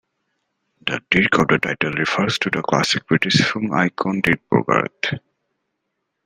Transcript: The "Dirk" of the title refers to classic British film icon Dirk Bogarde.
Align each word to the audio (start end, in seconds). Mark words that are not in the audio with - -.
The 0.87 1.03
"Dirk" 1.11 1.37
of 1.37 1.49
the 1.49 1.59
title 1.59 1.91
refers 1.91 2.39
to 2.39 2.49
classic 2.49 3.05
British 3.05 3.35
film 3.47 3.71
icon 3.71 4.21
Dirk 4.21 4.39
Bogarde. 4.51 5.19